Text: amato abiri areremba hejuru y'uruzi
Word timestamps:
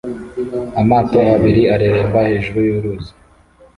amato 0.81 1.17
abiri 1.35 1.61
areremba 1.73 2.19
hejuru 2.29 2.59
y'uruzi 2.67 3.11